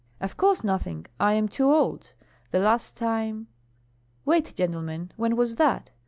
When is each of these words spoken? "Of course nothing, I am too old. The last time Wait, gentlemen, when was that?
"Of 0.19 0.35
course 0.35 0.63
nothing, 0.63 1.05
I 1.19 1.33
am 1.33 1.47
too 1.47 1.71
old. 1.71 2.13
The 2.49 2.57
last 2.57 2.97
time 2.97 3.49
Wait, 4.25 4.55
gentlemen, 4.55 5.11
when 5.15 5.35
was 5.35 5.57
that? 5.57 5.91